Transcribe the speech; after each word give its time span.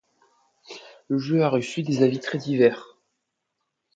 Le 1.09 1.19
jeu 1.19 1.43
a 1.43 1.47
reçu 1.49 1.83
des 1.83 2.01
avis 2.01 2.17
très 2.19 2.39
divers. 2.39 2.97